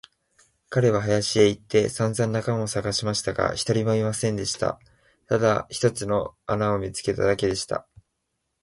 [0.69, 4.79] 彼は畑へ行ってさんざん仲間をさがしましたが、一人もいませんでした。
[5.27, 7.85] ただ一つの穴を見つけただけでした。